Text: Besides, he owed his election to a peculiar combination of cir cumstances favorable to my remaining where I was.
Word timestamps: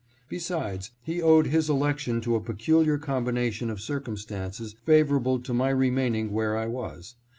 Besides, 0.27 0.89
he 1.03 1.21
owed 1.21 1.45
his 1.45 1.69
election 1.69 2.21
to 2.21 2.33
a 2.35 2.41
peculiar 2.41 2.97
combination 2.97 3.69
of 3.69 3.79
cir 3.79 4.01
cumstances 4.01 4.73
favorable 4.83 5.39
to 5.41 5.53
my 5.53 5.69
remaining 5.69 6.31
where 6.31 6.57
I 6.57 6.65
was. 6.65 7.13